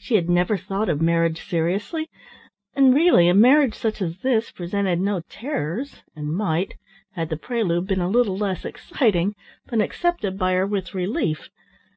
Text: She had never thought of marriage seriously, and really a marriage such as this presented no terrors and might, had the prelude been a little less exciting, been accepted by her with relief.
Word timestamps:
She 0.00 0.16
had 0.16 0.28
never 0.28 0.56
thought 0.56 0.88
of 0.88 1.00
marriage 1.00 1.48
seriously, 1.48 2.08
and 2.74 2.92
really 2.92 3.28
a 3.28 3.34
marriage 3.34 3.74
such 3.76 4.02
as 4.02 4.18
this 4.18 4.50
presented 4.50 4.98
no 4.98 5.20
terrors 5.28 6.02
and 6.16 6.34
might, 6.34 6.74
had 7.12 7.28
the 7.28 7.36
prelude 7.36 7.86
been 7.86 8.00
a 8.00 8.08
little 8.10 8.36
less 8.36 8.64
exciting, 8.64 9.36
been 9.68 9.80
accepted 9.80 10.36
by 10.36 10.54
her 10.54 10.66
with 10.66 10.92
relief. 10.92 11.50